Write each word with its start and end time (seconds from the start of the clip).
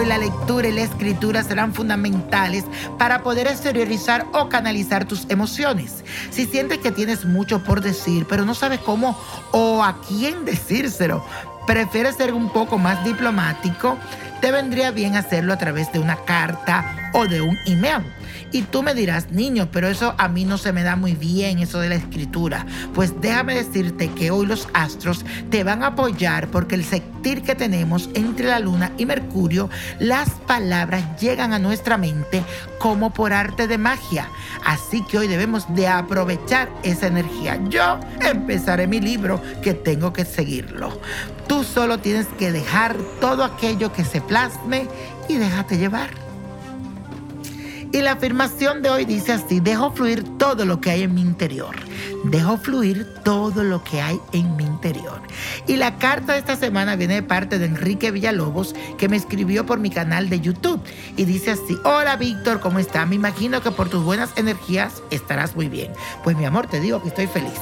lectura 0.00 0.68
y 0.68 0.72
la 0.72 0.82
escritura 0.82 1.42
serán 1.42 1.74
fundamentales 1.74 2.64
para 2.98 3.22
poder 3.22 3.46
exteriorizar 3.46 4.26
o 4.32 4.48
canalizar 4.48 5.04
tus 5.04 5.26
emociones. 5.28 6.04
Si 6.30 6.46
sientes 6.46 6.78
que 6.78 6.92
tienes 6.92 7.24
mucho 7.24 7.62
por 7.62 7.80
decir, 7.80 8.26
pero 8.28 8.44
no 8.44 8.54
sabes 8.54 8.80
cómo 8.80 9.18
o 9.52 9.82
a 9.82 10.00
quién 10.00 10.44
decírselo, 10.44 11.24
prefieres 11.66 12.16
ser 12.16 12.32
un 12.34 12.50
poco 12.50 12.78
más 12.78 13.04
diplomático, 13.04 13.98
te 14.40 14.50
vendría 14.50 14.90
bien 14.90 15.16
hacerlo 15.16 15.52
a 15.52 15.58
través 15.58 15.92
de 15.92 15.98
una 15.98 16.16
carta 16.16 17.01
o 17.12 17.26
de 17.26 17.40
un 17.40 17.58
email. 17.66 18.02
Y 18.52 18.62
tú 18.62 18.82
me 18.82 18.94
dirás, 18.94 19.30
niño, 19.30 19.68
pero 19.72 19.88
eso 19.88 20.14
a 20.18 20.28
mí 20.28 20.44
no 20.44 20.58
se 20.58 20.72
me 20.72 20.82
da 20.82 20.94
muy 20.94 21.14
bien, 21.14 21.58
eso 21.58 21.80
de 21.80 21.88
la 21.88 21.94
escritura. 21.94 22.66
Pues 22.94 23.18
déjame 23.20 23.54
decirte 23.54 24.08
que 24.08 24.30
hoy 24.30 24.46
los 24.46 24.68
astros 24.74 25.24
te 25.50 25.64
van 25.64 25.82
a 25.82 25.88
apoyar 25.88 26.48
porque 26.48 26.74
el 26.74 26.84
sentir 26.84 27.42
que 27.42 27.54
tenemos 27.54 28.10
entre 28.14 28.46
la 28.46 28.58
luna 28.58 28.92
y 28.98 29.06
Mercurio, 29.06 29.70
las 29.98 30.28
palabras 30.30 31.18
llegan 31.18 31.54
a 31.54 31.58
nuestra 31.58 31.96
mente 31.96 32.42
como 32.78 33.14
por 33.14 33.32
arte 33.32 33.66
de 33.66 33.78
magia. 33.78 34.28
Así 34.64 35.02
que 35.06 35.18
hoy 35.18 35.28
debemos 35.28 35.72
de 35.74 35.88
aprovechar 35.88 36.68
esa 36.82 37.06
energía. 37.06 37.58
Yo 37.70 38.00
empezaré 38.20 38.86
mi 38.86 39.00
libro 39.00 39.40
que 39.62 39.72
tengo 39.72 40.12
que 40.12 40.26
seguirlo. 40.26 41.00
Tú 41.46 41.64
solo 41.64 41.98
tienes 41.98 42.26
que 42.38 42.52
dejar 42.52 42.96
todo 43.20 43.44
aquello 43.44 43.92
que 43.92 44.04
se 44.04 44.20
plasme 44.20 44.88
y 45.28 45.36
déjate 45.36 45.78
llevar. 45.78 46.31
Y 47.92 48.00
la 48.00 48.12
afirmación 48.12 48.80
de 48.80 48.88
hoy 48.88 49.04
dice 49.04 49.32
así, 49.32 49.60
dejo 49.60 49.92
fluir 49.92 50.24
todo 50.38 50.64
lo 50.64 50.80
que 50.80 50.90
hay 50.90 51.02
en 51.02 51.14
mi 51.14 51.20
interior. 51.20 51.76
Dejo 52.24 52.56
fluir 52.56 53.06
todo 53.22 53.62
lo 53.62 53.84
que 53.84 54.00
hay 54.00 54.18
en 54.32 54.56
mi 54.56 54.64
interior. 54.64 55.20
Y 55.66 55.76
la 55.76 55.98
carta 55.98 56.32
de 56.32 56.38
esta 56.38 56.56
semana 56.56 56.96
viene 56.96 57.14
de 57.16 57.22
parte 57.22 57.58
de 57.58 57.66
Enrique 57.66 58.10
Villalobos, 58.10 58.74
que 58.96 59.10
me 59.10 59.16
escribió 59.16 59.66
por 59.66 59.78
mi 59.78 59.90
canal 59.90 60.30
de 60.30 60.40
YouTube. 60.40 60.80
Y 61.18 61.26
dice 61.26 61.50
así, 61.50 61.76
hola 61.84 62.16
Víctor, 62.16 62.60
¿cómo 62.60 62.78
estás? 62.78 63.06
Me 63.06 63.16
imagino 63.16 63.60
que 63.60 63.70
por 63.70 63.90
tus 63.90 64.02
buenas 64.02 64.30
energías 64.36 65.02
estarás 65.10 65.54
muy 65.54 65.68
bien. 65.68 65.92
Pues 66.24 66.34
mi 66.34 66.46
amor, 66.46 66.68
te 66.68 66.80
digo 66.80 67.02
que 67.02 67.08
estoy 67.08 67.26
feliz. 67.26 67.60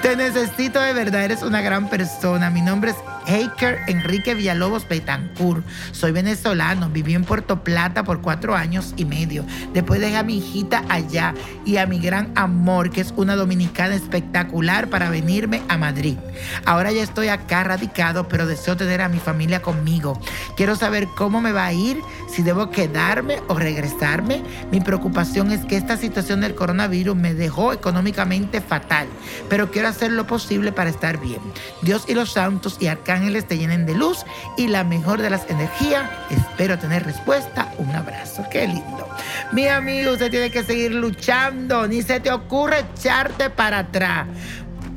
Te 0.00 0.14
necesito 0.14 0.80
de 0.80 0.92
verdad, 0.92 1.24
eres 1.24 1.42
una 1.42 1.60
gran 1.60 1.90
persona. 1.90 2.50
Mi 2.50 2.60
nombre 2.60 2.92
es 2.92 2.96
Haker 3.26 3.80
Enrique 3.88 4.34
Villalobos 4.34 4.88
Betancourt. 4.88 5.64
Soy 5.92 6.12
venezolano, 6.12 6.90
viví 6.90 7.14
en 7.14 7.24
Puerto 7.24 7.62
Plata 7.62 8.04
por 8.04 8.20
cuatro 8.20 8.54
años 8.54 8.94
y 8.96 9.04
medio. 9.04 9.44
Después 9.72 10.00
dejé 10.00 10.16
a 10.16 10.22
mi 10.22 10.38
hijita 10.38 10.84
allá 10.88 11.34
y 11.64 11.76
a 11.76 11.86
mi 11.86 11.98
gran 11.98 12.32
amor, 12.34 12.90
que 12.90 13.00
es 13.00 13.12
una 13.16 13.36
dominicana 13.36 13.94
espectacular, 13.94 14.88
para 14.88 15.10
venirme 15.10 15.62
a 15.68 15.78
Madrid. 15.78 16.16
Ahora 16.64 16.92
ya 16.92 17.02
estoy 17.02 17.28
acá 17.28 17.64
radicado, 17.64 18.28
pero 18.28 18.46
deseo 18.46 18.76
tener 18.76 19.00
a 19.00 19.08
mi 19.08 19.18
familia 19.18 19.62
conmigo. 19.62 20.20
Quiero 20.56 20.76
saber 20.76 21.08
cómo 21.16 21.40
me 21.40 21.52
va 21.52 21.66
a 21.66 21.72
ir, 21.72 21.98
si 22.28 22.42
debo 22.42 22.70
quedarme 22.70 23.40
o 23.48 23.58
regresarme. 23.58 24.42
Mi 24.70 24.80
preocupación 24.80 25.50
es 25.52 25.64
que 25.64 25.76
esta 25.76 25.96
situación 25.96 26.40
del 26.40 26.54
coronavirus 26.54 27.16
me 27.16 27.34
dejó 27.34 27.72
económicamente 27.72 28.60
fatal, 28.60 29.06
pero 29.48 29.70
quiero 29.70 29.88
hacer 29.88 30.12
lo 30.12 30.26
posible 30.26 30.72
para 30.72 30.90
estar 30.90 31.18
bien. 31.18 31.40
Dios 31.82 32.04
y 32.08 32.14
los 32.14 32.32
santos 32.32 32.76
y 32.80 32.86
arcángeles 33.12 33.46
te 33.46 33.58
llenen 33.58 33.84
de 33.84 33.94
luz 33.94 34.24
y 34.56 34.68
la 34.68 34.84
mejor 34.84 35.20
de 35.20 35.28
las 35.28 35.48
energías. 35.50 36.08
Espero 36.30 36.78
tener 36.78 37.04
respuesta. 37.04 37.68
Un 37.78 37.90
abrazo. 37.94 38.44
Qué 38.50 38.66
lindo. 38.66 39.06
Mi 39.52 39.68
amigo, 39.68 40.12
usted 40.12 40.30
tiene 40.30 40.50
que 40.50 40.64
seguir 40.64 40.94
luchando. 40.94 41.86
Ni 41.86 42.00
se 42.02 42.20
te 42.20 42.32
ocurre 42.32 42.84
echarte 42.94 43.50
para 43.50 43.80
atrás. 43.80 44.26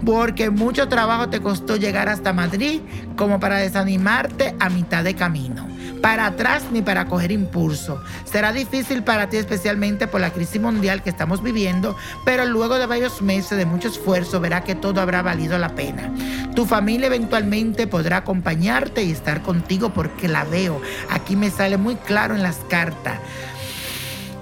Porque 0.05 0.49
mucho 0.49 0.87
trabajo 0.87 1.29
te 1.29 1.41
costó 1.41 1.75
llegar 1.75 2.07
hasta 2.07 2.31
Madrid 2.31 2.81
como 3.17 3.39
para 3.39 3.57
desanimarte 3.57 4.55
a 4.59 4.69
mitad 4.69 5.03
de 5.03 5.15
camino. 5.15 5.67
Para 6.01 6.27
atrás 6.27 6.63
ni 6.71 6.81
para 6.81 7.05
coger 7.05 7.31
impulso. 7.31 8.01
Será 8.25 8.53
difícil 8.53 9.03
para 9.03 9.27
ti 9.29 9.37
especialmente 9.37 10.07
por 10.07 10.21
la 10.21 10.31
crisis 10.31 10.61
mundial 10.61 11.01
que 11.01 11.09
estamos 11.09 11.41
viviendo, 11.41 11.97
pero 12.23 12.45
luego 12.45 12.75
de 12.75 12.85
varios 12.85 13.21
meses 13.21 13.57
de 13.57 13.65
mucho 13.65 13.87
esfuerzo 13.87 14.39
verá 14.39 14.61
que 14.61 14.75
todo 14.75 15.01
habrá 15.01 15.23
valido 15.23 15.57
la 15.57 15.73
pena. 15.73 16.13
Tu 16.55 16.65
familia 16.65 17.07
eventualmente 17.07 17.85
podrá 17.85 18.17
acompañarte 18.17 19.03
y 19.03 19.11
estar 19.11 19.41
contigo 19.41 19.93
porque 19.93 20.29
la 20.29 20.45
veo. 20.45 20.81
Aquí 21.09 21.35
me 21.35 21.51
sale 21.51 21.77
muy 21.77 21.95
claro 21.95 22.33
en 22.33 22.43
las 22.43 22.57
cartas. 22.69 23.19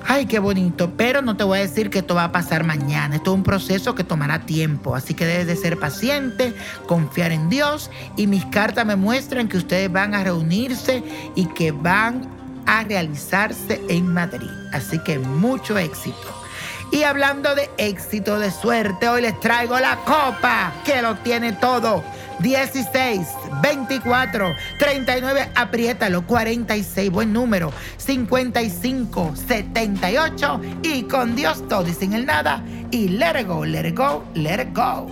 Ay, 0.06 0.25
qué 0.28 0.38
bonito, 0.38 0.91
pero 0.96 1.22
no 1.22 1.38
te 1.38 1.44
voy 1.44 1.59
a 1.59 1.62
decir 1.62 1.90
que 1.90 2.00
esto 2.00 2.13
va 2.13 2.25
a 2.25 2.31
pasar 2.31 2.63
mañana. 2.66 3.16
Esto 3.16 3.31
es 3.31 3.38
un 3.38 3.44
proceso 3.44 3.96
que 3.96 4.03
tomará 4.03 4.46
tiempo, 4.46 4.96
así 4.96 5.13
que 5.13 5.25
debes 5.25 5.47
de 5.47 5.56
ser 5.56 5.79
paciente, 5.79 6.53
confiar 6.88 7.31
en 7.31 7.50
Dios 7.50 7.90
y 8.16 8.28
mis 8.28 8.45
cartas 8.45 8.85
me 8.85 8.95
muestran 8.95 9.47
que 9.47 9.57
ustedes 9.57 9.91
van 9.91 10.13
a 10.13 10.24
reunirse 10.24 11.03
y 11.35 11.45
que 11.47 11.72
van 11.72 12.42
a 12.66 12.84
realizarse 12.84 13.81
en 13.90 14.07
Madrid. 14.13 14.50
Así 14.72 15.00
que 15.00 15.19
mucho 15.19 15.78
éxito. 15.78 16.44
Y 16.91 17.03
hablando 17.03 17.56
de 17.56 17.69
éxito, 17.78 18.38
de 18.38 18.51
suerte, 18.51 19.09
hoy 19.09 19.24
les 19.24 19.40
traigo 19.40 19.79
la 19.79 19.97
copa 20.06 20.72
que 20.85 21.01
lo 21.01 21.16
tiene 21.16 21.53
todo. 21.53 22.03
16, 22.40 23.25
24, 23.62 24.56
39, 24.78 25.50
apriétalo, 25.56 26.25
46, 26.28 27.09
buen 27.09 27.34
número, 27.34 27.72
55, 27.97 29.34
78 29.35 30.62
y 30.84 31.03
con 31.03 31.35
Dios 31.35 31.68
todo 31.68 31.88
y 31.88 31.94
sin 31.94 32.13
el 32.13 32.25
nada 32.25 32.63
y 32.91 33.07
let 33.07 33.44
go, 33.45 33.66
let 33.66 33.94
go, 33.95 34.24
let 34.35 34.68
go. 34.74 35.07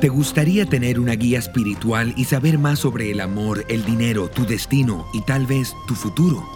¿Te 0.00 0.08
gustaría 0.08 0.66
tener 0.66 1.00
una 1.00 1.12
guía 1.12 1.38
espiritual 1.38 2.12
y 2.16 2.24
saber 2.24 2.58
más 2.58 2.80
sobre 2.80 3.10
el 3.10 3.20
amor, 3.20 3.64
el 3.68 3.84
dinero, 3.86 4.28
tu 4.28 4.44
destino 4.44 5.06
y 5.14 5.22
tal 5.22 5.46
vez 5.46 5.74
tu 5.86 5.94
futuro? 5.94 6.55